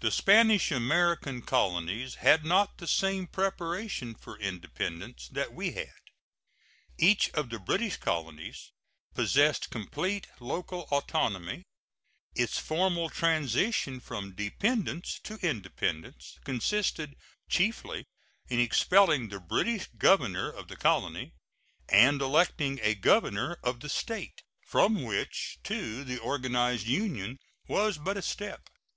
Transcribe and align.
The 0.00 0.10
Spanish 0.10 0.72
American 0.72 1.40
colonies 1.40 2.16
had 2.16 2.44
not 2.44 2.78
the 2.78 2.88
same 2.88 3.28
preparation 3.28 4.16
for 4.16 4.36
independence 4.40 5.28
that 5.30 5.52
we 5.54 5.70
had. 5.70 5.94
Each 6.98 7.30
of 7.30 7.50
the 7.50 7.60
British 7.60 7.96
colonies 7.96 8.72
possessed 9.14 9.70
complete 9.70 10.26
local 10.40 10.88
autonomy. 10.90 11.62
Its 12.34 12.58
formal 12.58 13.08
transition 13.08 14.00
from 14.00 14.32
dependence 14.34 15.20
to 15.22 15.36
independence 15.40 16.40
consisted 16.44 17.14
chiefly 17.48 18.04
in 18.48 18.58
expelling 18.58 19.28
the 19.28 19.38
British 19.38 19.86
governor 19.96 20.50
of 20.50 20.66
the 20.66 20.76
colony 20.76 21.34
and 21.88 22.20
electing 22.20 22.80
a 22.82 22.96
governor 22.96 23.58
of 23.62 23.78
the 23.78 23.88
State, 23.88 24.42
from 24.66 25.04
which 25.04 25.60
to 25.62 26.02
the 26.02 26.18
organized 26.18 26.88
Union 26.88 27.38
was 27.68 27.96
but 27.96 28.16
a 28.16 28.22
step. 28.22 28.68